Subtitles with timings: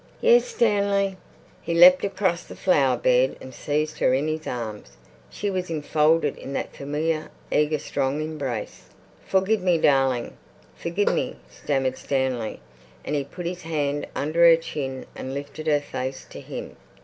[0.19, 1.17] "Yes, Stanley."
[1.61, 4.97] He leapt across the flower bed and seized her in his arms.
[5.29, 8.85] She was enfolded in that familiar, eager, strong embrace.
[9.27, 10.35] "Forgive me, darling,
[10.75, 12.61] forgive me," stammered Stanley,
[13.05, 16.77] and he put his hand under her chin and lifted her face to him.